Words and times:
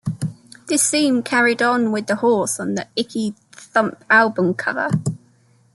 This 0.65 0.89
theme 0.89 1.21
carried 1.21 1.61
on 1.61 1.91
with 1.91 2.07
the 2.07 2.15
horse 2.15 2.59
on 2.59 2.73
the 2.73 2.87
Icky 2.95 3.35
Thump 3.51 4.03
album 4.09 4.55
cover. 4.55 4.89